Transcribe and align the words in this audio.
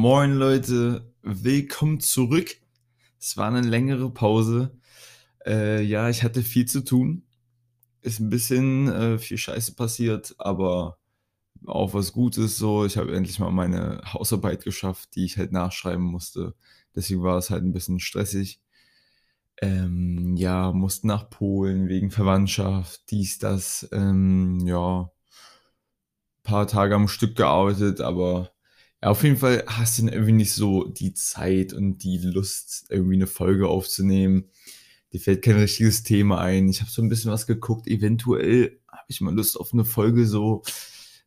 Moin 0.00 0.34
Leute, 0.34 1.12
willkommen 1.22 1.98
zurück. 1.98 2.54
Es 3.18 3.36
war 3.36 3.48
eine 3.48 3.62
längere 3.62 4.08
Pause. 4.08 4.70
Äh, 5.44 5.82
ja, 5.82 6.08
ich 6.08 6.22
hatte 6.22 6.42
viel 6.44 6.66
zu 6.66 6.84
tun. 6.84 7.24
Ist 8.00 8.20
ein 8.20 8.30
bisschen 8.30 8.86
äh, 8.86 9.18
viel 9.18 9.38
Scheiße 9.38 9.74
passiert, 9.74 10.36
aber 10.38 10.98
auch 11.66 11.94
was 11.94 12.12
Gutes 12.12 12.58
so. 12.58 12.84
Ich 12.84 12.96
habe 12.96 13.12
endlich 13.12 13.40
mal 13.40 13.50
meine 13.50 14.00
Hausarbeit 14.12 14.62
geschafft, 14.62 15.16
die 15.16 15.24
ich 15.24 15.36
halt 15.36 15.50
nachschreiben 15.50 16.04
musste. 16.04 16.54
Deswegen 16.94 17.24
war 17.24 17.36
es 17.36 17.50
halt 17.50 17.64
ein 17.64 17.72
bisschen 17.72 17.98
stressig. 17.98 18.60
Ähm, 19.60 20.36
ja, 20.36 20.70
musste 20.70 21.08
nach 21.08 21.28
Polen 21.28 21.88
wegen 21.88 22.12
Verwandtschaft, 22.12 23.10
dies, 23.10 23.40
das. 23.40 23.88
Ähm, 23.90 24.60
ja, 24.64 25.10
paar 26.44 26.68
Tage 26.68 26.94
am 26.94 27.08
Stück 27.08 27.34
gearbeitet, 27.34 28.00
aber 28.00 28.52
ja, 29.02 29.10
auf 29.10 29.22
jeden 29.22 29.36
Fall 29.36 29.64
hast 29.66 29.98
du 29.98 30.06
irgendwie 30.06 30.32
nicht 30.32 30.52
so 30.52 30.84
die 30.84 31.14
Zeit 31.14 31.72
und 31.72 31.98
die 31.98 32.18
Lust, 32.18 32.86
irgendwie 32.90 33.14
eine 33.14 33.26
Folge 33.26 33.68
aufzunehmen. 33.68 34.50
Dir 35.12 35.20
fällt 35.20 35.42
kein 35.42 35.56
richtiges 35.56 36.02
Thema 36.02 36.40
ein. 36.40 36.68
Ich 36.68 36.80
habe 36.80 36.90
so 36.90 37.00
ein 37.00 37.08
bisschen 37.08 37.30
was 37.30 37.46
geguckt. 37.46 37.86
Eventuell 37.86 38.80
habe 38.90 39.06
ich 39.08 39.20
mal 39.20 39.34
Lust 39.34 39.58
auf 39.58 39.72
eine 39.72 39.84
Folge 39.84 40.26
so 40.26 40.62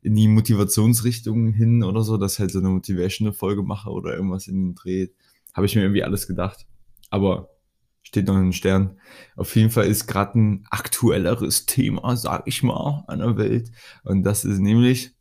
in 0.02 0.14
die 0.14 0.28
Motivationsrichtung 0.28 1.52
hin 1.52 1.82
oder 1.82 2.02
so, 2.02 2.16
dass 2.16 2.34
ich 2.34 2.38
halt 2.40 2.50
so 2.50 2.58
eine 2.58 2.68
motivational 2.68 3.32
Folge 3.32 3.62
mache 3.62 3.90
oder 3.90 4.14
irgendwas 4.14 4.48
in 4.48 4.56
den 4.56 4.74
Dreh. 4.74 5.08
Habe 5.54 5.66
ich 5.66 5.74
mir 5.74 5.82
irgendwie 5.82 6.04
alles 6.04 6.26
gedacht. 6.26 6.66
Aber 7.10 7.50
steht 8.02 8.26
noch 8.26 8.36
in 8.36 8.44
den 8.44 8.52
Sternen. 8.52 9.00
Auf 9.36 9.54
jeden 9.56 9.70
Fall 9.70 9.86
ist 9.86 10.06
gerade 10.06 10.38
ein 10.38 10.66
aktuelleres 10.70 11.66
Thema, 11.66 12.16
sag 12.16 12.46
ich 12.46 12.62
mal, 12.62 13.04
an 13.06 13.20
der 13.20 13.36
Welt. 13.36 13.70
Und 14.04 14.24
das 14.24 14.44
ist 14.44 14.58
nämlich 14.58 15.14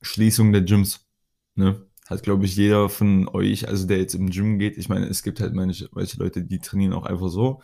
Schließung 0.00 0.52
der 0.52 0.62
Gyms. 0.62 1.06
Ne? 1.54 1.87
Hat, 2.08 2.22
glaube 2.22 2.46
ich, 2.46 2.56
jeder 2.56 2.88
von 2.88 3.28
euch, 3.28 3.68
also 3.68 3.86
der 3.86 3.98
jetzt 3.98 4.14
im 4.14 4.30
Gym 4.30 4.58
geht. 4.58 4.78
Ich 4.78 4.88
meine, 4.88 5.06
es 5.06 5.22
gibt 5.22 5.40
halt 5.40 5.54
manche, 5.54 5.88
manche 5.92 6.18
Leute, 6.18 6.42
die 6.42 6.58
trainieren 6.58 6.94
auch 6.94 7.04
einfach 7.04 7.28
so. 7.28 7.60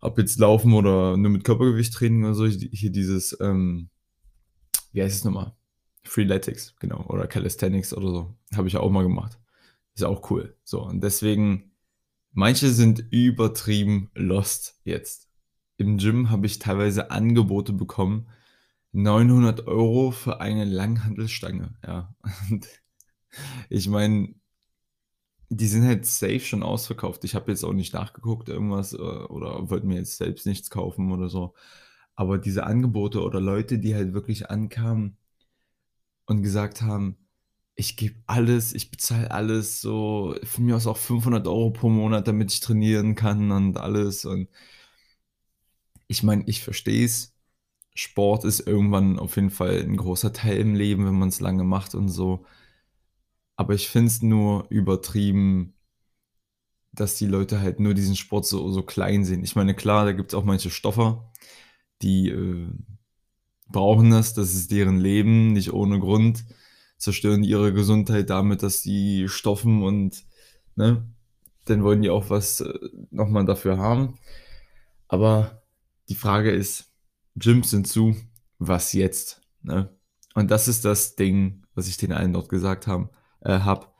Ob 0.00 0.18
jetzt 0.18 0.38
laufen 0.38 0.74
oder 0.74 1.16
nur 1.16 1.30
mit 1.30 1.44
Körpergewicht 1.44 1.92
training 1.92 2.24
oder 2.24 2.34
so. 2.34 2.46
Hier 2.46 2.90
dieses, 2.90 3.36
ähm, 3.40 3.88
wie 4.92 5.02
heißt 5.02 5.16
es 5.16 5.24
nochmal? 5.24 5.54
Freeletics, 6.02 6.74
genau. 6.80 7.04
Oder 7.06 7.26
Calisthenics 7.26 7.94
oder 7.94 8.10
so. 8.10 8.34
Habe 8.54 8.68
ich 8.68 8.76
auch 8.76 8.90
mal 8.90 9.02
gemacht. 9.02 9.38
Ist 9.94 10.04
auch 10.04 10.30
cool. 10.30 10.56
So, 10.64 10.82
und 10.82 11.02
deswegen 11.02 11.70
Manche 12.38 12.68
sind 12.68 13.02
übertrieben 13.12 14.10
lost 14.14 14.78
jetzt. 14.84 15.30
Im 15.78 15.96
Gym 15.96 16.28
habe 16.28 16.44
ich 16.44 16.58
teilweise 16.58 17.10
Angebote 17.10 17.72
bekommen, 17.72 18.28
900 18.92 19.66
Euro 19.66 20.10
für 20.10 20.38
eine 20.38 20.66
Langhandelstange, 20.66 21.78
ja. 21.82 22.14
Und 22.50 22.66
ich 23.70 23.88
meine, 23.88 24.34
die 25.48 25.66
sind 25.68 25.84
halt 25.84 26.06
safe 26.06 26.40
schon 26.40 26.62
ausverkauft. 26.62 27.24
Ich 27.24 27.34
habe 27.34 27.50
jetzt 27.50 27.64
auch 27.64 27.72
nicht 27.72 27.94
nachgeguckt, 27.94 28.48
irgendwas, 28.48 28.92
äh, 28.94 28.96
oder 28.96 29.70
wollte 29.70 29.86
mir 29.86 29.96
jetzt 29.96 30.16
selbst 30.18 30.46
nichts 30.46 30.70
kaufen 30.70 31.12
oder 31.12 31.28
so. 31.28 31.54
Aber 32.16 32.38
diese 32.38 32.64
Angebote 32.66 33.22
oder 33.22 33.40
Leute, 33.40 33.78
die 33.78 33.94
halt 33.94 34.14
wirklich 34.14 34.50
ankamen 34.50 35.18
und 36.26 36.42
gesagt 36.42 36.82
haben, 36.82 37.16
ich 37.76 37.96
gebe 37.96 38.16
alles, 38.26 38.74
ich 38.74 38.90
bezahle 38.90 39.30
alles, 39.30 39.80
so 39.80 40.34
von 40.44 40.64
mir 40.64 40.76
aus 40.76 40.86
auch 40.86 40.96
500 40.96 41.46
Euro 41.46 41.70
pro 41.70 41.88
Monat, 41.90 42.26
damit 42.28 42.52
ich 42.52 42.60
trainieren 42.60 43.14
kann 43.14 43.50
und 43.52 43.78
alles. 43.78 44.24
Und 44.24 44.48
ich 46.08 46.22
meine, 46.22 46.44
ich 46.46 46.62
verstehe 46.62 47.04
es. 47.04 47.34
Sport 47.94 48.44
ist 48.44 48.60
irgendwann 48.60 49.18
auf 49.18 49.36
jeden 49.36 49.50
Fall 49.50 49.80
ein 49.82 49.96
großer 49.96 50.32
Teil 50.32 50.58
im 50.58 50.74
Leben, 50.74 51.06
wenn 51.06 51.18
man 51.18 51.30
es 51.30 51.40
lange 51.40 51.64
macht 51.64 51.94
und 51.94 52.08
so. 52.08 52.46
Aber 53.56 53.74
ich 53.74 53.88
finde 53.88 54.08
es 54.08 54.22
nur 54.22 54.66
übertrieben, 54.68 55.74
dass 56.92 57.16
die 57.16 57.26
Leute 57.26 57.60
halt 57.60 57.80
nur 57.80 57.94
diesen 57.94 58.16
Sport 58.16 58.46
so, 58.46 58.70
so 58.70 58.82
klein 58.82 59.24
sehen. 59.24 59.44
Ich 59.44 59.56
meine, 59.56 59.74
klar, 59.74 60.04
da 60.04 60.12
gibt 60.12 60.32
es 60.32 60.34
auch 60.34 60.44
manche 60.44 60.70
Stoffer, 60.70 61.30
die 62.02 62.28
äh, 62.28 62.68
brauchen 63.68 64.10
das, 64.10 64.34
das 64.34 64.54
ist 64.54 64.70
deren 64.70 64.98
Leben, 64.98 65.52
nicht 65.52 65.72
ohne 65.72 65.98
Grund 65.98 66.44
zerstören 66.98 67.44
ihre 67.44 67.72
Gesundheit 67.72 68.30
damit, 68.30 68.62
dass 68.62 68.82
sie 68.82 69.28
stoffen 69.28 69.82
und 69.82 70.24
ne, 70.76 71.06
dann 71.66 71.82
wollen 71.82 72.02
die 72.02 72.10
auch 72.10 72.30
was 72.30 72.60
äh, 72.60 72.72
nochmal 73.10 73.44
dafür 73.44 73.78
haben. 73.78 74.18
Aber 75.08 75.62
die 76.08 76.14
Frage 76.14 76.50
ist, 76.50 76.92
Gyms 77.36 77.70
sind 77.70 77.86
zu, 77.86 78.16
was 78.58 78.92
jetzt? 78.92 79.42
Ne? 79.62 79.90
Und 80.34 80.50
das 80.50 80.68
ist 80.68 80.84
das 80.84 81.16
Ding, 81.16 81.64
was 81.74 81.88
ich 81.88 81.96
den 81.96 82.12
allen 82.12 82.32
dort 82.32 82.48
gesagt 82.48 82.86
haben, 82.86 83.10
äh, 83.46 83.60
hab. 83.60 83.94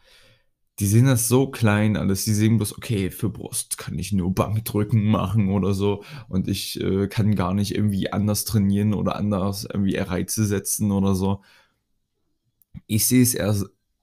Die 0.78 0.86
sehen 0.86 1.06
das 1.06 1.28
so 1.28 1.50
klein 1.50 1.96
alles. 1.96 2.24
Die 2.24 2.34
sehen 2.34 2.58
bloß, 2.58 2.76
okay, 2.76 3.10
für 3.10 3.30
Brust 3.30 3.78
kann 3.78 3.98
ich 3.98 4.12
nur 4.12 4.34
Bankdrücken 4.34 5.04
machen 5.04 5.50
oder 5.50 5.72
so. 5.72 6.04
Und 6.28 6.48
ich 6.48 6.80
äh, 6.80 7.08
kann 7.08 7.34
gar 7.34 7.54
nicht 7.54 7.74
irgendwie 7.74 8.12
anders 8.12 8.44
trainieren 8.44 8.92
oder 8.92 9.16
anders 9.16 9.64
irgendwie 9.64 9.96
Reize 9.96 10.44
setzen 10.44 10.92
oder 10.92 11.14
so 11.14 11.42
ich 12.86 13.06
sehe 13.06 13.22
es 13.22 13.34
eher, 13.34 13.54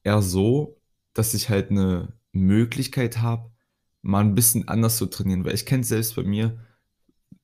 eher 0.04 0.22
so, 0.22 0.78
dass 1.14 1.34
ich 1.34 1.50
halt 1.50 1.72
eine 1.72 2.14
Möglichkeit 2.32 3.22
habe, 3.22 3.52
mal 4.02 4.22
ein 4.22 4.36
bisschen 4.36 4.68
anders 4.68 4.98
zu 4.98 5.06
trainieren, 5.06 5.46
weil 5.46 5.56
ich 5.56 5.66
kenne 5.66 5.82
es 5.82 5.90
selbst 5.90 6.16
bei 6.16 6.24
mir, 6.24 6.60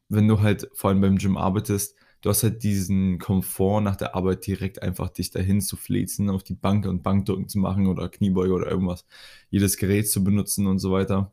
wenn 0.10 0.28
du 0.28 0.42
halt 0.42 0.70
vor 0.74 0.90
allem 0.90 1.02
beim 1.02 1.18
Gym 1.18 1.38
arbeitest, 1.38 1.96
du 2.22 2.30
hast 2.30 2.44
halt 2.44 2.64
diesen 2.64 3.20
Komfort 3.20 3.82
nach 3.82 3.96
der 3.96 4.16
Arbeit 4.16 4.46
direkt 4.46 4.82
einfach 4.82 5.10
dich 5.10 5.32
dahin 5.32 5.62
zu 5.62 5.78
flezen, 5.78 6.30
auf 6.30 6.44
die 6.44 6.54
Bank 6.56 6.86
und 6.86 7.04
Bankdrücken 7.04 7.48
zu 7.48 7.60
machen 7.60 7.88
oder 7.88 8.10
Kniebeuge 8.10 8.54
oder 8.54 8.70
irgendwas, 8.70 9.06
jedes 9.50 9.78
Gerät 9.78 10.10
zu 10.10 10.24
benutzen 10.24 10.68
und 10.68 10.80
so 10.80 10.92
weiter. 10.92 11.32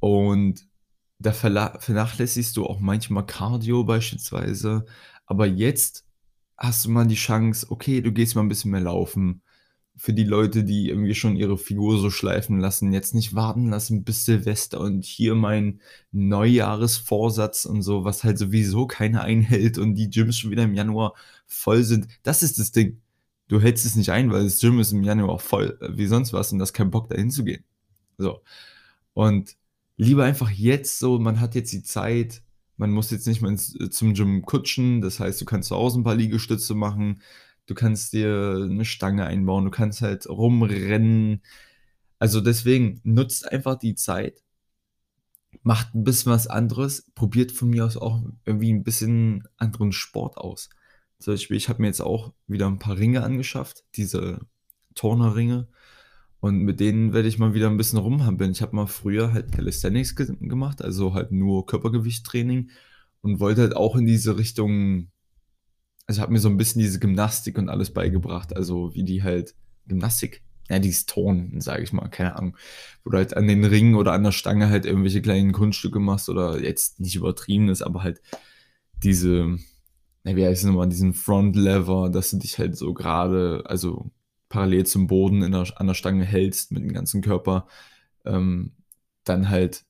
Und 0.00 0.66
da 1.18 1.32
vernachlässigst 1.32 2.56
du 2.56 2.66
auch 2.66 2.80
manchmal 2.80 3.26
Cardio 3.26 3.84
beispielsweise, 3.84 4.86
aber 5.26 5.46
jetzt 5.46 6.04
hast 6.56 6.84
du 6.84 6.90
mal 6.90 7.06
die 7.06 7.14
Chance, 7.14 7.66
okay, 7.70 8.00
du 8.00 8.12
gehst 8.12 8.34
mal 8.34 8.42
ein 8.42 8.48
bisschen 8.48 8.70
mehr 8.70 8.80
laufen. 8.80 9.42
Für 9.98 10.12
die 10.12 10.24
Leute, 10.24 10.62
die 10.64 10.88
irgendwie 10.90 11.14
schon 11.14 11.36
ihre 11.36 11.56
Figur 11.56 11.98
so 11.98 12.10
schleifen 12.10 12.60
lassen, 12.60 12.92
jetzt 12.92 13.14
nicht 13.14 13.34
warten 13.34 13.70
lassen 13.70 14.04
bis 14.04 14.26
Silvester 14.26 14.80
und 14.80 15.04
hier 15.04 15.34
mein 15.34 15.80
Neujahresvorsatz 16.12 17.64
und 17.64 17.82
so, 17.82 18.04
was 18.04 18.22
halt 18.22 18.38
sowieso 18.38 18.86
keiner 18.86 19.22
einhält 19.22 19.78
und 19.78 19.94
die 19.94 20.10
Gyms 20.10 20.36
schon 20.38 20.50
wieder 20.50 20.64
im 20.64 20.74
Januar 20.74 21.14
voll 21.46 21.82
sind. 21.82 22.08
Das 22.22 22.42
ist 22.42 22.58
das 22.58 22.72
Ding. 22.72 23.00
Du 23.48 23.60
hältst 23.60 23.86
es 23.86 23.96
nicht 23.96 24.10
ein, 24.10 24.30
weil 24.32 24.44
das 24.44 24.60
Gym 24.60 24.80
ist 24.80 24.92
im 24.92 25.04
Januar 25.04 25.38
voll, 25.38 25.78
wie 25.94 26.06
sonst 26.06 26.32
was 26.32 26.52
und 26.52 26.60
hast 26.60 26.72
keinen 26.72 26.90
Bock 26.90 27.08
dahin 27.08 27.30
zu 27.30 27.44
gehen. 27.44 27.64
So. 28.18 28.42
Und 29.14 29.56
lieber 29.96 30.24
einfach 30.24 30.50
jetzt 30.50 30.98
so, 30.98 31.18
man 31.18 31.40
hat 31.40 31.54
jetzt 31.54 31.72
die 31.72 31.82
Zeit, 31.82 32.42
man 32.76 32.90
muss 32.90 33.10
jetzt 33.10 33.26
nicht 33.26 33.40
mehr 33.40 33.50
ins, 33.50 33.78
äh, 33.80 33.90
zum 33.90 34.14
Gym 34.14 34.42
kutschen. 34.42 35.00
Das 35.00 35.20
heißt, 35.20 35.40
du 35.40 35.44
kannst 35.44 35.68
zu 35.68 35.76
Hause 35.76 36.00
ein 36.00 36.04
paar 36.04 36.14
Liegestütze 36.14 36.74
machen. 36.74 37.22
Du 37.66 37.74
kannst 37.74 38.12
dir 38.12 38.68
eine 38.70 38.84
Stange 38.84 39.26
einbauen. 39.26 39.64
Du 39.64 39.70
kannst 39.70 40.02
halt 40.02 40.28
rumrennen. 40.28 41.42
Also 42.18 42.40
deswegen 42.40 43.00
nutzt 43.04 43.50
einfach 43.50 43.76
die 43.76 43.94
Zeit. 43.94 44.42
Macht 45.62 45.94
ein 45.94 46.04
bisschen 46.04 46.32
was 46.32 46.46
anderes. 46.46 47.10
Probiert 47.14 47.52
von 47.52 47.70
mir 47.70 47.84
aus 47.84 47.96
auch 47.96 48.22
irgendwie 48.44 48.72
ein 48.72 48.84
bisschen 48.84 49.48
anderen 49.56 49.92
Sport 49.92 50.36
aus. 50.36 50.70
Zum 51.18 51.34
Beispiel, 51.34 51.56
ich 51.56 51.68
habe 51.68 51.82
mir 51.82 51.88
jetzt 51.88 52.02
auch 52.02 52.32
wieder 52.46 52.66
ein 52.66 52.78
paar 52.78 52.98
Ringe 52.98 53.22
angeschafft. 53.24 53.84
Diese 53.96 54.40
Turnerringe. 54.94 55.68
Und 56.40 56.58
mit 56.60 56.80
denen 56.80 57.12
werde 57.12 57.28
ich 57.28 57.38
mal 57.38 57.54
wieder 57.54 57.68
ein 57.68 57.76
bisschen 57.76 57.98
rumhampeln. 57.98 58.52
Ich 58.52 58.62
habe 58.62 58.76
mal 58.76 58.86
früher 58.86 59.32
halt 59.32 59.52
Calisthenics 59.52 60.14
ge 60.14 60.28
gemacht, 60.40 60.82
also 60.82 61.14
halt 61.14 61.32
nur 61.32 61.66
Körpergewichttraining 61.66 62.70
und 63.22 63.40
wollte 63.40 63.62
halt 63.62 63.76
auch 63.76 63.96
in 63.96 64.06
diese 64.06 64.38
Richtung, 64.38 65.10
also 66.06 66.22
habe 66.22 66.32
mir 66.32 66.38
so 66.38 66.48
ein 66.48 66.56
bisschen 66.56 66.80
diese 66.80 67.00
Gymnastik 67.00 67.58
und 67.58 67.68
alles 67.68 67.92
beigebracht, 67.92 68.54
also 68.56 68.94
wie 68.94 69.04
die 69.04 69.22
halt 69.22 69.54
Gymnastik, 69.86 70.42
ja, 70.68 70.78
dieses 70.78 71.06
Turnen, 71.06 71.60
sage 71.60 71.82
ich 71.82 71.92
mal, 71.92 72.08
keine 72.08 72.36
Ahnung, 72.36 72.56
wo 73.04 73.10
du 73.10 73.18
halt 73.18 73.36
an 73.36 73.46
den 73.48 73.64
Ringen 73.64 73.94
oder 73.94 74.12
an 74.12 74.24
der 74.24 74.32
Stange 74.32 74.68
halt 74.68 74.84
irgendwelche 74.84 75.22
kleinen 75.22 75.52
Kunststücke 75.52 76.00
machst 76.00 76.28
oder 76.28 76.60
jetzt 76.60 77.00
nicht 77.00 77.16
übertrieben 77.16 77.68
ist, 77.68 77.82
aber 77.82 78.02
halt 78.02 78.20
diese, 79.02 79.58
na, 80.24 80.36
wie 80.36 80.44
heißt 80.46 80.62
es 80.62 80.66
nochmal, 80.66 80.88
diesen 80.88 81.14
Front 81.14 81.56
Lever, 81.56 82.10
dass 82.10 82.30
du 82.30 82.38
dich 82.38 82.58
halt 82.58 82.76
so 82.76 82.94
gerade, 82.94 83.62
also 83.66 84.10
parallel 84.48 84.86
zum 84.86 85.06
Boden 85.06 85.42
in 85.42 85.52
der, 85.52 85.66
an 85.76 85.86
der 85.86 85.94
Stange 85.94 86.24
hältst 86.24 86.72
mit 86.72 86.82
dem 86.82 86.92
ganzen 86.92 87.22
Körper, 87.22 87.66
ähm, 88.24 88.72
dann 89.24 89.50
halt 89.50 89.85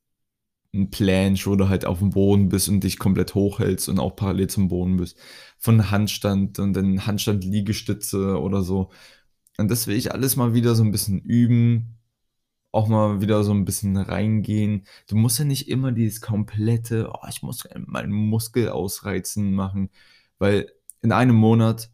ein 0.76 0.90
Planche, 0.90 1.50
wo 1.50 1.56
du 1.56 1.69
halt 1.69 1.84
auf 1.84 1.99
dem 2.00 2.11
Boden 2.11 2.49
bist 2.49 2.69
und 2.69 2.84
dich 2.84 2.99
komplett 2.99 3.34
hochhältst 3.34 3.88
und 3.88 3.99
auch 3.99 4.17
parallel 4.17 4.49
zum 4.49 4.69
Boden 4.69 4.96
bist. 4.96 5.19
Von 5.58 5.90
Handstand 5.90 6.58
und 6.58 6.75
dann 6.75 7.06
Handstand-Liegestütze 7.06 8.40
oder 8.40 8.62
so. 8.62 8.90
Und 9.58 9.70
das 9.70 9.87
will 9.87 9.96
ich 9.96 10.12
alles 10.12 10.37
mal 10.37 10.55
wieder 10.55 10.75
so 10.75 10.84
ein 10.84 10.93
bisschen 10.93 11.19
üben, 11.20 11.99
auch 12.73 12.88
mal 12.88 13.20
wieder 13.20 13.43
so 13.43 13.52
ein 13.52 13.64
bisschen 13.64 13.96
reingehen. 13.96 14.87
Du 15.08 15.17
musst 15.17 15.38
ja 15.38 15.44
nicht 15.44 15.69
immer 15.69 15.93
dieses 15.93 16.20
komplette, 16.20 17.11
oh, 17.12 17.26
ich 17.28 17.43
muss 17.43 17.67
meinen 17.87 18.12
Muskel 18.12 18.69
ausreizen 18.69 19.55
machen, 19.55 19.90
weil 20.38 20.70
in 21.02 21.12
einem 21.12 21.37
Monat 21.37 21.90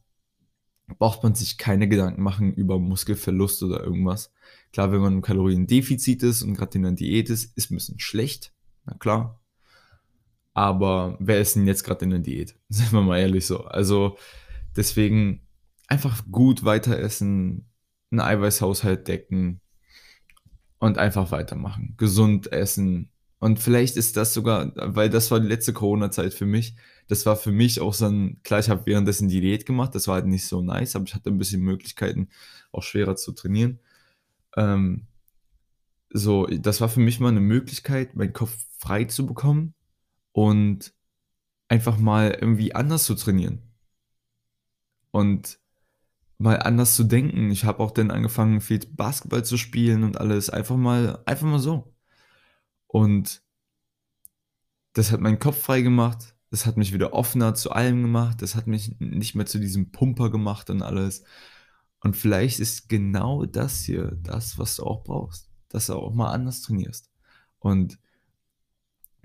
braucht 0.99 1.23
man 1.23 1.35
sich 1.35 1.59
keine 1.59 1.89
Gedanken 1.89 2.23
machen 2.23 2.53
über 2.53 2.79
Muskelverlust 2.79 3.63
oder 3.63 3.83
irgendwas. 3.83 4.33
Klar, 4.73 4.93
wenn 4.93 5.01
man 5.01 5.15
im 5.15 5.23
Kaloriendefizit 5.23 6.23
ist 6.23 6.43
und 6.43 6.55
gerade 6.55 6.77
in 6.77 6.83
der 6.83 6.93
Diät 6.93 7.31
ist, 7.31 7.57
ist 7.57 7.71
ein 7.71 7.77
bisschen 7.77 8.01
schlecht, 8.01 8.53
na 8.85 8.95
klar. 8.95 9.41
Aber 10.55 11.17
wer 11.19 11.41
ist 11.41 11.57
denn 11.57 11.67
jetzt 11.67 11.85
gerade 11.85 12.05
in 12.05 12.11
der 12.11 12.19
Diät? 12.19 12.57
Sind 12.69 12.93
wir 12.93 13.03
mal 13.03 13.19
ehrlich 13.19 13.47
so. 13.47 13.65
Also 13.65 14.17
deswegen 14.77 15.47
einfach 15.89 16.23
gut 16.31 16.65
weiter 16.65 16.99
essen, 16.99 17.69
einen 18.11 18.21
Eiweißhaushalt 18.21 19.09
decken 19.09 19.61
und 20.79 20.99
einfach 20.99 21.31
weitermachen. 21.31 21.95
Gesund 21.97 22.53
essen. 22.53 23.11
Und 23.39 23.59
vielleicht 23.59 23.97
ist 23.97 24.17
das 24.17 24.35
sogar, 24.35 24.73
weil 24.77 25.11
das 25.11 25.31
war 25.31 25.41
die 25.41 25.49
letzte 25.49 25.73
Corona-Zeit 25.73 26.33
für 26.35 26.47
mich. 26.47 26.77
Das 27.09 27.27
war 27.27 27.37
für 27.37 27.51
mich 27.51 27.81
auch 27.81 27.95
so 27.95 28.07
ein, 28.07 28.41
klar, 28.43 28.61
ich 28.61 28.71
habe 28.71 28.87
währenddessen 28.87 29.29
Diät 29.29 29.67
gemacht, 29.67 29.95
das 29.95 30.07
war 30.07 30.15
halt 30.15 30.27
nicht 30.27 30.47
so 30.47 30.63
nice, 30.63 30.95
aber 30.95 31.05
ich 31.07 31.15
hatte 31.15 31.31
ein 31.31 31.39
bisschen 31.39 31.63
Möglichkeiten, 31.63 32.29
auch 32.71 32.83
schwerer 32.83 33.17
zu 33.17 33.33
trainieren. 33.33 33.81
Ähm, 34.57 35.07
so, 36.13 36.47
das 36.47 36.81
war 36.81 36.89
für 36.89 37.01
mich 37.01 37.21
mal 37.21 37.29
eine 37.29 37.41
Möglichkeit, 37.41 38.17
meinen 38.17 38.33
Kopf 38.33 38.55
frei 38.79 39.05
zu 39.05 39.27
bekommen 39.27 39.75
und 40.33 40.95
einfach 41.69 41.99
mal 41.99 42.37
irgendwie 42.39 42.75
anders 42.75 43.05
zu 43.05 43.15
trainieren. 43.15 43.63
Und 45.11 45.59
mal 46.39 46.59
anders 46.61 46.97
zu 46.97 47.05
denken. 47.05 47.51
Ich 47.51 47.65
habe 47.65 47.81
auch 47.83 47.93
dann 47.93 48.11
angefangen, 48.11 48.61
viel 48.61 48.81
Basketball 48.91 49.45
zu 49.45 49.57
spielen 49.57 50.05
und 50.05 50.19
alles. 50.19 50.51
Einfach 50.51 50.77
mal, 50.77 51.23
einfach 51.25 51.47
mal 51.47 51.59
so. 51.59 51.95
Und 52.87 53.43
das 54.93 55.13
hat 55.13 55.21
meinen 55.21 55.39
Kopf 55.39 55.63
frei 55.63 55.81
gemacht. 55.83 56.35
Das 56.51 56.67
hat 56.67 56.77
mich 56.77 56.93
wieder 56.93 57.15
offener 57.15 57.55
zu 57.55 57.71
allem 57.73 58.03
gemacht. 58.03 58.43
Das 58.43 58.55
hat 58.57 58.67
mich 58.67 58.97
nicht 58.99 59.35
mehr 59.35 59.47
zu 59.47 59.59
diesem 59.59 59.93
Pumper 59.93 60.31
gemacht 60.31 60.69
und 60.69 60.83
alles. 60.83 61.25
Und 62.01 62.17
vielleicht 62.17 62.61
ist 62.61 62.89
genau 62.89 63.47
das 63.47 63.85
hier 63.85 64.19
das, 64.23 64.59
was 64.59 64.77
du 64.77 64.85
auch 64.85 65.05
brauchst. 65.05 65.52
Dass 65.73 65.87
du 65.87 65.95
auch 65.95 66.15
mal 66.15 66.33
anders 66.33 66.63
trainierst. 66.63 67.11
Und 67.59 67.99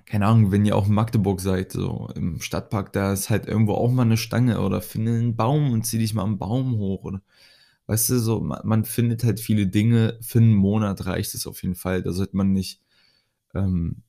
keine 0.05 0.25
Ahnung, 0.25 0.51
wenn 0.51 0.65
ihr 0.65 0.75
auch 0.75 0.88
in 0.88 0.94
Magdeburg 0.94 1.41
seid, 1.41 1.73
so 1.73 2.09
im 2.15 2.39
Stadtpark, 2.39 2.94
da 2.94 3.11
ist 3.11 3.29
halt 3.29 3.45
irgendwo 3.45 3.73
auch 3.73 3.91
mal 3.91 4.03
eine 4.03 4.15
Stange 4.17 4.61
oder 4.61 4.81
finde 4.81 5.11
einen 5.11 5.35
Baum 5.35 5.71
und 5.71 5.85
zieh 5.85 5.97
dich 5.97 6.13
mal 6.13 6.23
am 6.23 6.38
Baum 6.39 6.77
hoch 6.77 7.03
oder 7.03 7.21
weißt 7.88 8.11
du, 8.11 8.19
so, 8.19 8.39
man, 8.39 8.61
man 8.63 8.85
findet 8.85 9.23
halt 9.23 9.39
viele 9.39 9.67
Dinge, 9.67 10.17
für 10.21 10.39
einen 10.39 10.53
Monat 10.53 11.05
reicht 11.05 11.33
es 11.33 11.47
auf 11.47 11.61
jeden 11.63 11.75
Fall. 11.75 12.03
Da 12.03 12.13
sollte 12.13 12.38
man 12.38 12.53
nicht, 12.53 12.81
ähm, 13.53 14.03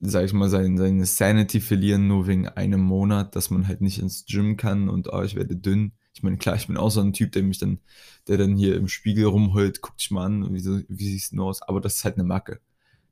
sag 0.00 0.24
ich 0.24 0.32
mal, 0.34 0.50
sein, 0.50 0.76
seine 0.78 1.06
Sanity 1.06 1.60
verlieren, 1.60 2.08
nur 2.08 2.26
wegen 2.26 2.48
einem 2.48 2.80
Monat, 2.80 3.36
dass 3.36 3.50
man 3.50 3.68
halt 3.68 3.80
nicht 3.80 4.00
ins 4.00 4.26
Gym 4.26 4.56
kann 4.56 4.88
und 4.88 5.12
oh, 5.12 5.22
ich 5.22 5.36
werde 5.36 5.56
dünn. 5.56 5.92
Ich 6.18 6.22
meine, 6.24 6.36
klar, 6.36 6.56
ich 6.56 6.66
bin 6.66 6.76
auch 6.76 6.90
so 6.90 7.00
ein 7.00 7.12
Typ, 7.12 7.32
der 7.32 7.44
mich 7.44 7.58
dann, 7.58 7.78
der 8.26 8.38
dann 8.38 8.56
hier 8.56 8.76
im 8.76 8.88
Spiegel 8.88 9.26
rumheult, 9.26 9.80
guckt 9.82 10.00
dich 10.00 10.10
mal 10.10 10.26
an, 10.26 10.52
wie, 10.52 10.60
so, 10.60 10.80
wie 10.88 11.08
siehst 11.08 11.32
du 11.32 11.44
aus? 11.44 11.62
Aber 11.62 11.80
das 11.80 11.96
ist 11.96 12.04
halt 12.04 12.16
eine 12.16 12.24
Macke 12.24 12.60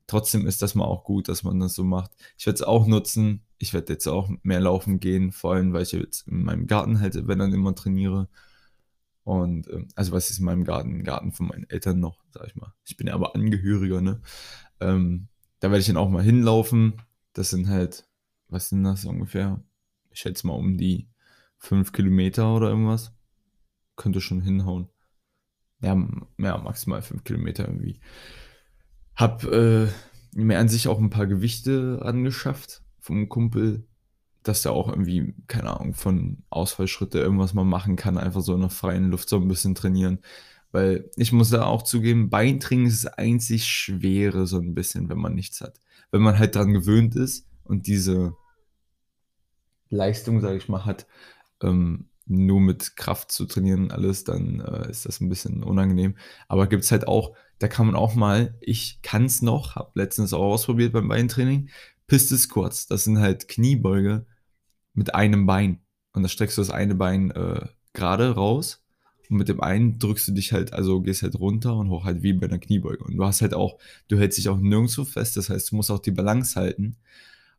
trotzdem 0.07 0.47
ist 0.47 0.61
das 0.61 0.73
mal 0.73 0.85
auch 0.85 1.03
gut, 1.03 1.27
dass 1.27 1.43
man 1.43 1.59
das 1.59 1.75
so 1.75 1.83
macht. 1.83 2.11
Ich 2.37 2.45
werde 2.45 2.55
es 2.55 2.63
auch 2.63 2.87
nutzen. 2.87 3.43
Ich 3.59 3.73
werde 3.73 3.93
jetzt 3.93 4.07
auch 4.07 4.29
mehr 4.43 4.59
laufen 4.59 4.99
gehen, 4.99 5.31
vor 5.31 5.53
allem, 5.53 5.73
weil 5.73 5.83
ich 5.83 5.91
jetzt 5.91 6.27
in 6.27 6.43
meinem 6.43 6.67
Garten 6.67 6.99
halt, 6.99 7.27
wenn 7.27 7.39
dann 7.39 7.53
immer 7.53 7.75
trainiere. 7.75 8.29
Und 9.23 9.67
ähm, 9.69 9.89
also 9.95 10.13
was 10.13 10.29
ist 10.29 10.39
in 10.39 10.45
meinem 10.45 10.63
Garten? 10.63 11.03
Garten 11.03 11.33
von 11.33 11.47
meinen 11.47 11.69
Eltern 11.69 11.99
noch, 11.99 12.23
sag 12.31 12.47
ich 12.47 12.55
mal. 12.55 12.73
Ich 12.85 12.95
bin 12.97 13.07
ja 13.07 13.13
aber 13.13 13.35
Angehöriger, 13.35 14.01
ne? 14.01 14.21
Ähm, 14.79 15.27
da 15.59 15.69
werde 15.69 15.81
ich 15.81 15.87
dann 15.87 15.97
auch 15.97 16.09
mal 16.09 16.23
hinlaufen. 16.23 17.01
Das 17.33 17.49
sind 17.49 17.67
halt, 17.67 18.07
was 18.47 18.69
sind 18.69 18.83
das 18.83 19.05
ungefähr? 19.05 19.61
Ich 20.11 20.21
schätze 20.21 20.47
mal 20.47 20.53
um 20.53 20.77
die 20.77 21.09
fünf 21.57 21.91
Kilometer 21.91 22.55
oder 22.55 22.69
irgendwas. 22.69 23.13
Könnte 23.95 24.21
schon 24.21 24.41
hinhauen. 24.41 24.89
Ja, 25.81 25.97
ja 26.37 26.57
maximal 26.57 27.01
fünf 27.01 27.23
Kilometer 27.23 27.65
irgendwie. 27.65 27.99
Hab 29.15 29.43
äh, 29.45 29.87
mir 30.33 30.59
an 30.59 30.69
sich 30.69 30.87
auch 30.87 30.99
ein 30.99 31.09
paar 31.09 31.27
Gewichte 31.27 31.99
angeschafft 32.03 32.83
vom 32.99 33.29
Kumpel, 33.29 33.87
dass 34.43 34.61
der 34.61 34.71
auch 34.71 34.87
irgendwie, 34.87 35.33
keine 35.47 35.75
Ahnung, 35.77 35.93
von 35.93 36.43
Ausfallschritte 36.49 37.19
irgendwas 37.19 37.53
mal 37.53 37.65
machen 37.65 37.95
kann, 37.95 38.17
einfach 38.17 38.41
so 38.41 38.53
in 38.53 38.61
der 38.61 38.69
freien 38.69 39.09
Luft 39.09 39.29
so 39.29 39.37
ein 39.37 39.47
bisschen 39.47 39.75
trainieren. 39.75 40.19
Weil 40.71 41.09
ich 41.15 41.31
muss 41.31 41.49
da 41.49 41.65
auch 41.65 41.81
zugeben, 41.81 42.29
Beintraining 42.29 42.87
ist 42.87 43.05
das 43.05 43.13
einzig 43.13 43.65
Schwere 43.65 44.45
so 44.45 44.59
ein 44.59 44.75
bisschen, 44.75 45.09
wenn 45.09 45.17
man 45.17 45.33
nichts 45.33 45.61
hat. 45.61 45.79
Wenn 46.11 46.21
man 46.21 46.37
halt 46.37 46.55
dran 46.55 46.73
gewöhnt 46.73 47.15
ist 47.15 47.47
und 47.63 47.87
diese 47.87 48.35
Leistung, 49.89 50.41
sage 50.41 50.57
ich 50.57 50.67
mal, 50.67 50.85
hat, 50.85 51.07
ähm, 51.63 52.09
nur 52.25 52.59
mit 52.59 52.95
Kraft 52.95 53.31
zu 53.31 53.45
trainieren 53.45 53.91
alles, 53.91 54.23
dann 54.23 54.59
äh, 54.59 54.89
ist 54.89 55.05
das 55.05 55.21
ein 55.21 55.29
bisschen 55.29 55.63
unangenehm. 55.63 56.15
Aber 56.47 56.67
gibt 56.67 56.83
es 56.83 56.91
halt 56.91 57.07
auch, 57.07 57.35
da 57.59 57.67
kann 57.67 57.87
man 57.87 57.95
auch 57.95 58.15
mal, 58.15 58.55
ich 58.59 58.99
kann 59.01 59.25
es 59.25 59.41
noch, 59.41 59.75
habe 59.75 59.91
letztens 59.95 60.33
auch 60.33 60.53
ausprobiert 60.53 60.93
beim 60.93 61.07
Beintraining, 61.07 61.69
Piste 62.05 62.37
Squats, 62.37 62.87
das 62.87 63.05
sind 63.05 63.19
halt 63.19 63.47
Kniebeuge 63.47 64.25
mit 64.93 65.15
einem 65.15 65.45
Bein. 65.45 65.81
Und 66.13 66.23
da 66.23 66.29
streckst 66.29 66.57
du 66.57 66.61
das 66.61 66.71
eine 66.71 66.95
Bein 66.95 67.31
äh, 67.31 67.67
gerade 67.93 68.31
raus 68.31 68.83
und 69.29 69.37
mit 69.37 69.49
dem 69.49 69.61
einen 69.61 69.99
drückst 69.99 70.27
du 70.27 70.31
dich 70.33 70.53
halt, 70.53 70.73
also 70.73 71.01
gehst 71.01 71.23
halt 71.23 71.39
runter 71.39 71.75
und 71.75 71.89
hoch 71.89 72.05
halt 72.05 72.23
wie 72.23 72.33
bei 72.33 72.47
einer 72.47 72.59
Kniebeuge. 72.59 73.03
Und 73.03 73.17
du 73.17 73.25
hast 73.25 73.41
halt 73.41 73.53
auch, 73.53 73.77
du 74.07 74.17
hältst 74.17 74.37
dich 74.37 74.49
auch 74.49 74.57
nirgendwo 74.57 75.03
fest, 75.05 75.37
das 75.37 75.49
heißt, 75.49 75.71
du 75.71 75.75
musst 75.75 75.91
auch 75.91 75.99
die 75.99 76.11
Balance 76.11 76.59
halten. 76.59 76.97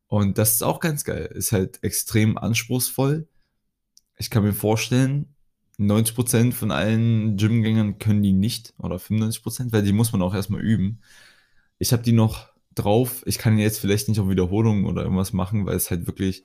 Und 0.06 0.38
das 0.38 0.54
ist 0.54 0.62
auch 0.62 0.80
ganz 0.80 1.04
geil, 1.04 1.30
ist 1.34 1.52
halt 1.52 1.82
extrem 1.82 2.38
anspruchsvoll 2.38 3.28
ich 4.18 4.30
kann 4.30 4.42
mir 4.42 4.52
vorstellen, 4.52 5.34
90% 5.78 6.52
von 6.52 6.70
allen 6.72 7.36
Gymgängern 7.36 7.98
können 7.98 8.22
die 8.22 8.32
nicht 8.32 8.74
oder 8.78 8.96
95%, 8.96 9.72
weil 9.72 9.82
die 9.82 9.92
muss 9.92 10.12
man 10.12 10.22
auch 10.22 10.34
erstmal 10.34 10.60
üben. 10.60 11.00
Ich 11.78 11.92
habe 11.92 12.02
die 12.02 12.12
noch 12.12 12.48
drauf. 12.74 13.22
Ich 13.26 13.38
kann 13.38 13.58
jetzt 13.58 13.78
vielleicht 13.78 14.08
nicht 14.08 14.18
auf 14.18 14.28
Wiederholungen 14.28 14.86
oder 14.86 15.02
irgendwas 15.02 15.32
machen, 15.32 15.66
weil 15.66 15.76
es 15.76 15.90
halt 15.90 16.06
wirklich 16.06 16.44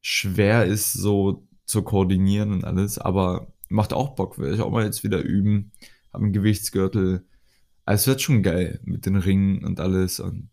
schwer 0.00 0.64
ist, 0.64 0.92
so 0.92 1.46
zu 1.64 1.82
koordinieren 1.82 2.52
und 2.52 2.64
alles. 2.64 2.98
Aber 2.98 3.52
macht 3.68 3.92
auch 3.92 4.14
Bock, 4.14 4.38
will 4.38 4.54
ich 4.54 4.60
auch 4.60 4.70
mal 4.70 4.84
jetzt 4.84 5.02
wieder 5.02 5.20
üben. 5.20 5.72
Habe 6.12 6.24
einen 6.24 6.32
Gewichtsgürtel. 6.32 7.24
Also 7.84 8.02
es 8.02 8.06
wird 8.06 8.22
schon 8.22 8.42
geil 8.44 8.80
mit 8.84 9.06
den 9.06 9.16
Ringen 9.16 9.64
und 9.64 9.80
alles. 9.80 10.20
Und 10.20 10.50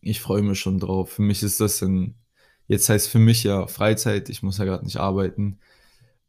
ich 0.00 0.20
freue 0.20 0.42
mich 0.42 0.58
schon 0.58 0.80
drauf. 0.80 1.10
Für 1.12 1.22
mich 1.22 1.44
ist 1.44 1.60
das 1.60 1.82
ein 1.82 2.16
Jetzt 2.68 2.88
heißt 2.88 3.08
für 3.08 3.18
mich 3.18 3.44
ja 3.44 3.66
Freizeit, 3.66 4.28
ich 4.28 4.42
muss 4.42 4.58
ja 4.58 4.64
gerade 4.64 4.84
nicht 4.84 4.98
arbeiten. 4.98 5.58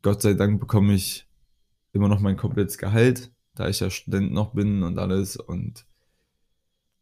Gott 0.01 0.21
sei 0.21 0.33
Dank 0.33 0.59
bekomme 0.59 0.93
ich 0.93 1.27
immer 1.93 2.07
noch 2.07 2.19
mein 2.19 2.37
komplettes 2.37 2.77
Gehalt, 2.77 3.31
da 3.55 3.67
ich 3.67 3.79
ja 3.79 3.89
Student 3.89 4.31
noch 4.31 4.53
bin 4.53 4.83
und 4.83 4.99
alles 4.99 5.35
und 5.37 5.85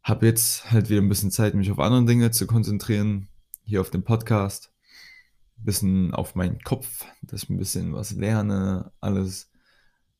habe 0.04 0.28
jetzt 0.28 0.72
halt 0.72 0.90
wieder 0.90 1.02
ein 1.02 1.10
bisschen 1.10 1.32
Zeit, 1.32 1.56
mich 1.56 1.72
auf 1.72 1.80
andere 1.80 2.06
Dinge 2.06 2.32
zu 2.32 2.48
konzentrieren, 2.48 3.28
hier 3.64 3.82
auf 3.82 3.90
dem 3.90 4.04
Podcast, 4.04 4.72
ein 5.58 5.66
bisschen 5.66 6.14
auf 6.14 6.36
meinen 6.36 6.62
Kopf, 6.62 7.06
dass 7.24 7.44
ich 7.44 7.50
ein 7.50 7.58
bisschen 7.58 7.94
was 7.94 8.12
lerne, 8.12 8.92
alles, 9.02 9.50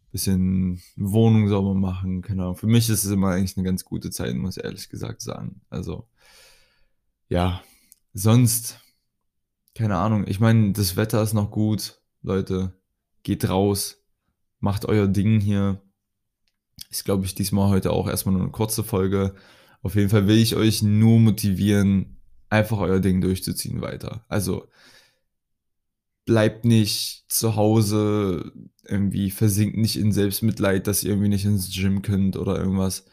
ein 0.02 0.12
bisschen 0.12 0.82
Wohnung 0.98 1.48
sauber 1.48 1.76
machen, 1.76 2.24
Ahnung. 2.24 2.56
Für 2.56 2.68
mich 2.68 2.90
ist 2.90 3.06
es 3.06 3.12
immer 3.12 3.30
eigentlich 3.30 3.56
eine 3.56 3.66
ganz 3.66 3.86
gute 3.86 4.10
Zeit, 4.10 4.36
muss 4.36 4.58
ich 4.58 4.64
ehrlich 4.64 4.90
gesagt 4.90 5.22
sagen. 5.22 5.62
Also, 5.70 6.08
ja, 7.30 7.62
sonst 8.14 8.80
keine 9.76 9.98
Ahnung. 9.98 10.26
Ich 10.28 10.40
meine, 10.40 10.72
das 10.72 10.96
Wetter 10.96 11.22
ist 11.22 11.34
noch 11.34 11.52
gut. 11.52 12.00
Leute, 12.22 12.74
geht 13.24 13.48
raus, 13.48 14.04
macht 14.60 14.86
euer 14.86 15.08
Ding 15.08 15.40
hier. 15.40 15.82
Ist, 16.90 17.06
glaube 17.06 17.26
ich, 17.26 17.36
diesmal 17.36 17.70
heute 17.70 17.92
auch 17.92 18.08
erstmal 18.08 18.34
nur 18.34 18.44
eine 18.44 18.52
kurze 18.52 18.84
Folge. 18.84 19.36
Auf 19.82 19.96
jeden 19.96 20.10
Fall 20.10 20.28
will 20.28 20.38
ich 20.38 20.56
euch 20.56 20.82
nur 20.82 21.20
motivieren, 21.20 22.18
einfach 22.50 22.80
euer 22.80 23.00
Ding 23.00 23.22
durchzuziehen 23.22 23.82
weiter. 23.82 24.26
Also 24.30 24.68
bleibt 26.26 26.66
nicht 26.66 27.26
zu 27.28 27.56
Hause, 27.56 28.52
irgendwie 28.84 29.30
versinkt 29.30 29.78
nicht 29.78 29.98
in 29.98 30.12
Selbstmitleid, 30.12 30.88
dass 30.88 31.04
ihr 31.04 31.12
irgendwie 31.12 31.30
nicht 31.30 31.46
ins 31.46 31.72
Gym 31.72 32.02
könnt 32.02 32.38
oder 32.38 32.58
irgendwas. 32.58 33.06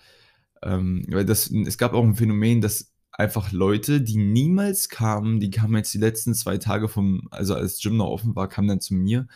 Ähm, 0.62 1.04
weil 1.08 1.24
das, 1.24 1.50
es 1.50 1.76
gab 1.76 1.92
auch 1.92 2.04
ein 2.04 2.14
Phänomen, 2.14 2.60
dass 2.60 2.91
einfach 3.22 3.52
Leute, 3.52 4.00
die 4.00 4.16
niemals 4.16 4.88
kamen, 4.88 5.38
die 5.38 5.50
kamen 5.50 5.76
jetzt 5.76 5.94
die 5.94 5.98
letzten 5.98 6.34
zwei 6.34 6.58
Tage 6.58 6.88
vom, 6.88 7.28
also 7.30 7.54
als 7.54 7.80
Gym 7.80 7.96
noch 7.96 8.08
offen 8.08 8.34
war, 8.34 8.48
kamen 8.48 8.68
dann 8.68 8.80
zu 8.80 8.94
mir 8.94 9.28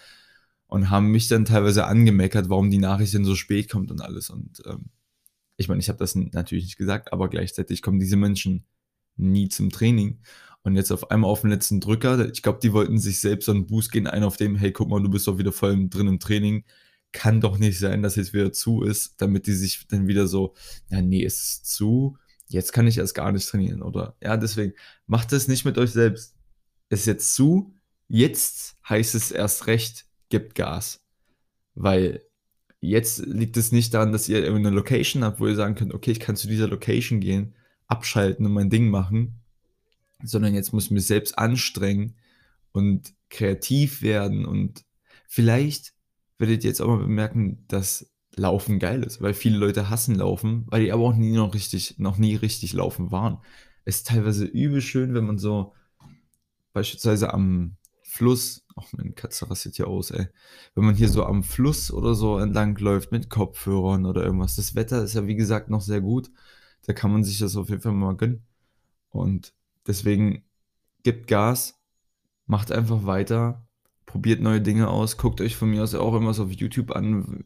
und 0.66 0.90
haben 0.90 1.12
mich 1.12 1.28
dann 1.28 1.44
teilweise 1.44 1.86
angemeckert, 1.86 2.48
warum 2.48 2.70
die 2.70 2.78
Nachricht 2.78 3.14
denn 3.14 3.24
so 3.24 3.36
spät 3.36 3.70
kommt 3.70 3.90
und 3.92 4.02
alles. 4.02 4.28
Und 4.28 4.62
ähm, 4.66 4.86
ich 5.56 5.68
meine, 5.68 5.80
ich 5.80 5.88
habe 5.88 5.98
das 5.98 6.16
natürlich 6.16 6.64
nicht 6.64 6.78
gesagt, 6.78 7.12
aber 7.12 7.28
gleichzeitig 7.28 7.80
kommen 7.80 8.00
diese 8.00 8.16
Menschen 8.16 8.64
nie 9.16 9.48
zum 9.48 9.70
Training. 9.70 10.18
Und 10.62 10.74
jetzt 10.74 10.90
auf 10.90 11.12
einmal 11.12 11.30
auf 11.30 11.42
den 11.42 11.50
letzten 11.50 11.80
Drücker, 11.80 12.28
ich 12.28 12.42
glaube, 12.42 12.58
die 12.60 12.72
wollten 12.72 12.98
sich 12.98 13.20
selbst 13.20 13.46
so 13.46 13.52
einen 13.52 13.66
Boost 13.66 13.92
gehen, 13.92 14.08
ein 14.08 14.24
auf 14.24 14.36
dem, 14.36 14.56
hey, 14.56 14.72
guck 14.72 14.88
mal, 14.88 15.00
du 15.00 15.08
bist 15.08 15.28
doch 15.28 15.38
wieder 15.38 15.52
voll 15.52 15.88
drin 15.88 16.08
im 16.08 16.18
Training. 16.18 16.64
Kann 17.12 17.40
doch 17.40 17.56
nicht 17.56 17.78
sein, 17.78 18.02
dass 18.02 18.16
jetzt 18.16 18.34
wieder 18.34 18.52
zu 18.52 18.82
ist, 18.82 19.14
damit 19.22 19.46
die 19.46 19.52
sich 19.52 19.86
dann 19.86 20.08
wieder 20.08 20.26
so, 20.26 20.54
ja, 20.90 21.00
nee, 21.00 21.24
es 21.24 21.40
ist 21.40 21.66
zu 21.66 22.18
jetzt 22.48 22.72
kann 22.72 22.86
ich 22.86 22.98
erst 22.98 23.14
gar 23.14 23.32
nicht 23.32 23.48
trainieren, 23.48 23.82
oder? 23.82 24.16
Ja, 24.22 24.36
deswegen 24.36 24.74
macht 25.06 25.32
es 25.32 25.48
nicht 25.48 25.64
mit 25.64 25.78
euch 25.78 25.90
selbst. 25.90 26.34
Es 26.88 27.00
ist 27.00 27.06
jetzt 27.06 27.34
zu, 27.34 27.74
jetzt 28.08 28.76
heißt 28.88 29.14
es 29.14 29.30
erst 29.30 29.66
recht, 29.66 30.06
gibt 30.28 30.54
Gas. 30.54 31.04
Weil 31.74 32.22
jetzt 32.80 33.18
liegt 33.26 33.56
es 33.56 33.72
nicht 33.72 33.94
daran, 33.94 34.12
dass 34.12 34.28
ihr 34.28 34.42
irgendeine 34.42 34.76
Location 34.76 35.24
habt, 35.24 35.40
wo 35.40 35.46
ihr 35.46 35.56
sagen 35.56 35.74
könnt: 35.74 35.94
„Okay, 35.94 36.12
ich 36.12 36.20
kann 36.20 36.36
zu 36.36 36.48
dieser 36.48 36.68
Location 36.68 37.20
gehen, 37.20 37.54
abschalten 37.86 38.46
und 38.46 38.52
mein 38.52 38.70
Ding 38.70 38.88
machen“, 38.88 39.40
sondern 40.22 40.54
jetzt 40.54 40.72
muss 40.72 40.86
ich 40.86 40.90
mich 40.90 41.06
selbst 41.06 41.38
anstrengen 41.38 42.16
und 42.72 43.14
kreativ 43.28 44.02
werden. 44.02 44.46
Und 44.46 44.84
vielleicht 45.26 45.94
werdet 46.38 46.64
ihr 46.64 46.70
jetzt 46.70 46.80
auch 46.80 46.88
mal 46.88 46.98
bemerken, 46.98 47.64
dass 47.68 48.10
Laufen 48.36 48.78
geil 48.78 49.02
ist, 49.02 49.22
weil 49.22 49.34
viele 49.34 49.58
Leute 49.58 49.88
hassen 49.88 50.14
Laufen, 50.14 50.64
weil 50.68 50.84
die 50.84 50.92
aber 50.92 51.04
auch 51.04 51.16
nie 51.16 51.32
noch 51.32 51.54
richtig 51.54 51.98
noch 51.98 52.18
nie 52.18 52.36
richtig 52.36 52.72
laufen 52.72 53.10
waren. 53.10 53.38
Es 53.84 53.98
ist 53.98 54.08
teilweise 54.08 54.44
übel 54.44 54.80
schön, 54.80 55.14
wenn 55.14 55.26
man 55.26 55.38
so 55.38 55.74
beispielsweise 56.72 57.32
am 57.32 57.76
Fluss 58.02 58.66
ach, 58.76 58.92
meine 58.92 59.12
Katze 59.12 59.50
rastet 59.50 59.76
hier 59.76 59.88
aus, 59.88 60.10
ey. 60.10 60.28
Wenn 60.74 60.84
man 60.84 60.94
hier 60.94 61.08
so 61.08 61.24
am 61.24 61.42
Fluss 61.42 61.90
oder 61.90 62.14
so 62.14 62.38
entlang 62.38 62.76
läuft 62.76 63.10
mit 63.10 63.30
Kopfhörern 63.30 64.06
oder 64.06 64.22
irgendwas. 64.22 64.56
Das 64.56 64.74
Wetter 64.74 65.02
ist 65.02 65.14
ja, 65.14 65.26
wie 65.26 65.34
gesagt, 65.34 65.70
noch 65.70 65.80
sehr 65.80 66.00
gut. 66.00 66.30
Da 66.86 66.92
kann 66.92 67.10
man 67.10 67.24
sich 67.24 67.38
das 67.38 67.56
auf 67.56 67.68
jeden 67.70 67.80
Fall 67.80 67.92
mal 67.92 68.16
gönnen. 68.16 68.46
Und 69.10 69.54
deswegen 69.86 70.44
gebt 71.02 71.26
Gas, 71.26 71.80
macht 72.46 72.70
einfach 72.70 73.06
weiter, 73.06 73.66
probiert 74.04 74.40
neue 74.40 74.60
Dinge 74.60 74.88
aus, 74.88 75.16
guckt 75.16 75.40
euch 75.40 75.56
von 75.56 75.70
mir 75.70 75.82
aus 75.82 75.94
auch 75.94 76.14
immer 76.14 76.34
so 76.34 76.44
auf 76.44 76.52
YouTube 76.52 76.92
an. 76.92 77.44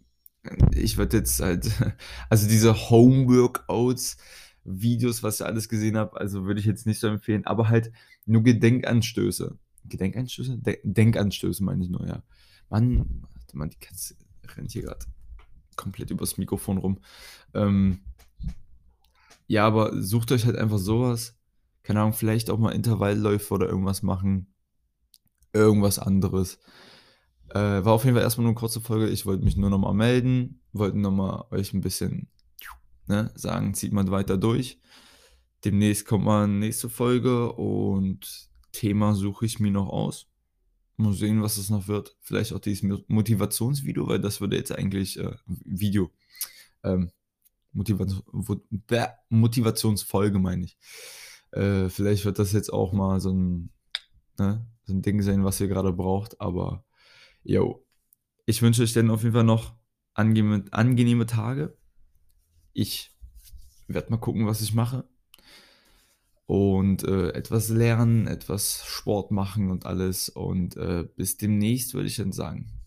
Ich 0.73 0.97
würde 0.97 1.19
jetzt 1.19 1.41
halt, 1.41 1.71
also 2.31 2.49
diese 2.49 2.75
Home-Workouts, 2.91 4.17
Videos, 4.65 5.23
was 5.23 5.41
ich 5.41 5.47
alles 5.47 5.69
gesehen 5.69 5.97
habe, 5.97 6.21
also 6.21 6.45
würde 6.45 6.61
ich 6.61 6.67
jetzt 6.67 6.87
nicht 6.87 7.01
so 7.01 7.09
empfehlen, 7.09 7.47
aber 7.47 7.69
halt 7.69 7.93
nur 8.27 8.43
Gedenkanstöße. 8.43 9.59
Gedenkanstöße? 9.85 10.59
De 10.59 10.79
Denkanstöße 10.85 11.65
meine 11.65 11.85
ich 11.85 11.91
nur, 11.91 12.07
ja. 12.07 12.23
Mann, 12.69 13.25
warte 13.53 13.77
die 13.77 13.85
Katze 13.85 14.15
rennt 14.57 14.71
hier 14.73 14.83
gerade 14.83 15.07
komplett 15.77 16.11
übers 16.11 16.37
Mikrofon 16.37 16.79
rum. 16.79 16.99
Ähm, 17.55 18.01
ja, 19.47 19.67
aber 19.67 20.01
sucht 20.03 20.31
euch 20.31 20.45
halt 20.45 20.57
einfach 20.57 20.79
sowas. 20.79 21.37
Keine 21.83 22.01
Ahnung, 22.01 22.13
vielleicht 22.13 22.51
auch 22.51 22.59
mal 22.59 22.73
Intervallläufe 22.73 23.55
oder 23.55 23.69
irgendwas 23.69 24.03
machen. 24.03 24.53
Irgendwas 25.53 25.99
anderes. 25.99 26.59
Äh, 27.51 27.85
war 27.85 27.93
auf 27.93 28.05
jeden 28.05 28.15
Fall 28.17 28.23
erstmal 28.23 28.45
nur 28.45 28.53
eine 28.53 28.59
kurze 28.59 28.81
Folge. 28.81 29.09
Ich 29.09 29.27
wollte 29.27 29.45
mich 29.45 29.57
nur 29.57 29.71
nochmal 29.71 29.95
melden, 29.95 30.61
wollte 30.73 30.99
nochmal 30.99 31.45
euch 31.51 31.73
ein 31.73 31.81
bisschen 31.81 32.29
ne, 33.07 33.31
sagen, 33.35 33.75
zieht 33.75 33.93
man 33.93 34.11
weiter 34.11 34.37
durch. 34.37 34.81
Demnächst 35.65 36.07
kommt 36.07 36.25
mal 36.25 36.45
eine 36.45 36.55
nächste 36.55 36.89
Folge 36.89 37.53
und 37.53 38.49
Thema 38.73 39.15
suche 39.15 39.47
ich 39.47 39.59
mir 39.59 39.73
noch 39.73 39.89
aus. 39.89 40.29
Mal 40.97 41.13
sehen, 41.13 41.43
was 41.43 41.57
es 41.57 41.71
noch 41.71 41.89
wird. 41.89 42.17
Vielleicht 42.21 42.53
auch 42.53 42.61
dieses 42.61 42.89
Motivationsvideo, 43.09 44.07
weil 44.07 44.21
das 44.21 44.41
würde 44.41 44.57
jetzt 44.57 44.73
eigentlich 44.73 45.19
äh, 45.19 45.35
Video. 45.47 46.11
Ähm, 46.85 47.11
Motivation, 47.73 48.23
Motivationsfolge 49.29 50.39
meine 50.39 50.65
ich. 50.65 50.79
Äh, 51.53 51.89
vielleicht 51.89 52.25
wird 52.25 52.39
das 52.39 52.53
jetzt 52.53 52.73
auch 52.73 52.93
mal 52.93 53.21
so 53.21 53.33
ein, 53.33 53.71
ne, 54.39 54.67
so 54.85 54.95
ein 54.95 55.03
Ding 55.03 55.21
sein, 55.23 55.45
was 55.45 55.61
ihr 55.61 55.69
gerade 55.69 55.93
braucht. 55.93 56.41
Aber 56.41 56.85
yo, 57.43 57.87
ich 58.47 58.63
wünsche 58.63 58.83
euch 58.83 58.93
dann 58.93 59.11
auf 59.11 59.23
jeden 59.23 59.35
Fall 59.35 59.45
noch 59.45 59.77
angenehme, 60.15 60.65
angenehme 60.71 61.27
Tage. 61.27 61.77
Ich 62.73 63.17
werde 63.89 64.11
mal 64.11 64.19
gucken, 64.19 64.47
was 64.47 64.61
ich 64.61 64.75
mache 64.75 65.09
und 66.47 67.05
äh, 67.05 67.29
etwas 67.31 67.69
lernen, 67.69 68.27
etwas 68.27 68.85
Sport 68.85 69.31
machen 69.31 69.71
und 69.71 69.87
alles. 69.87 70.29
Und 70.29 70.77
äh, 70.77 71.07
bis 71.15 71.37
demnächst 71.37 71.95
würde 71.95 72.09
ich 72.09 72.17
dann 72.17 72.33
sagen. 72.33 72.80